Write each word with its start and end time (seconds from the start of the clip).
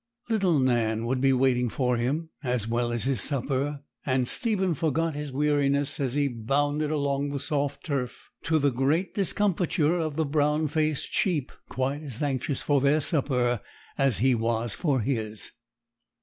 Little 0.31 0.57
Nan 0.57 1.05
would 1.05 1.21
be 1.21 1.31
waiting 1.31 1.69
for 1.69 1.97
him, 1.97 2.31
as 2.43 2.65
well 2.67 2.91
as 2.91 3.03
his 3.03 3.21
supper, 3.21 3.83
and 4.03 4.27
Stephen 4.27 4.73
forgot 4.73 5.13
his 5.13 5.31
weariness 5.31 5.99
as 5.99 6.15
he 6.15 6.27
bounded 6.27 6.89
along 6.89 7.29
the 7.29 7.39
soft 7.39 7.83
turf, 7.83 8.31
to 8.45 8.57
the 8.57 8.71
great 8.71 9.13
discomfiture 9.13 9.99
of 9.99 10.15
the 10.15 10.25
brown 10.25 10.67
faced 10.69 11.13
sheep, 11.13 11.51
quite 11.69 12.01
as 12.01 12.19
anxious 12.23 12.63
for 12.63 12.81
their 12.81 12.99
supper 12.99 13.61
as 13.95 14.17
he 14.17 14.33
was 14.33 14.73
for 14.73 15.01
his. 15.01 15.51